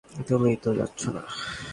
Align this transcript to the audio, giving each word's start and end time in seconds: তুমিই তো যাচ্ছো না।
তুমিই 0.27 0.57
তো 0.63 0.69
যাচ্ছো 0.73 1.09
না। 1.11 1.23